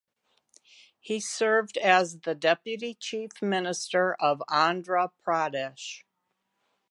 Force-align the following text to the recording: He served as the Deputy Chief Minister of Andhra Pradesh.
He 0.99 1.19
served 1.19 1.77
as 1.77 2.21
the 2.21 2.33
Deputy 2.33 2.95
Chief 2.95 3.39
Minister 3.39 4.15
of 4.15 4.41
Andhra 4.49 5.11
Pradesh. 5.23 6.01